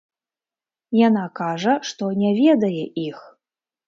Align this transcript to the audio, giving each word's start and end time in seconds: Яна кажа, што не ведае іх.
Яна 1.07 1.25
кажа, 1.39 1.75
што 1.89 2.09
не 2.21 2.31
ведае 2.39 2.81
іх. 3.07 3.19